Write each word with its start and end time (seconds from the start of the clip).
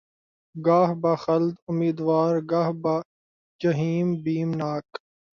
گاہ 0.55 0.89
بہ 1.01 1.13
خلد 1.23 1.55
امیدوار‘ 1.69 2.35
گہہ 2.51 2.71
بہ 2.81 2.95
جحیم 3.61 4.07
بیم 4.23 4.49
ناک 4.59 4.87